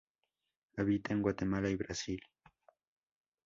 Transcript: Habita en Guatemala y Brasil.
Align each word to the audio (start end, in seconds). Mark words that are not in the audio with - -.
Habita 0.77 1.13
en 1.13 1.21
Guatemala 1.21 1.69
y 1.69 1.75
Brasil. 1.75 2.19